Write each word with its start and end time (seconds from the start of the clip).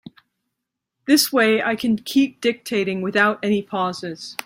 This 1.05 1.31
way 1.31 1.61
I 1.61 1.75
can 1.75 1.95
keep 1.97 2.41
dictating 2.41 3.03
without 3.03 3.37
any 3.43 3.61
pauses. 3.61 4.35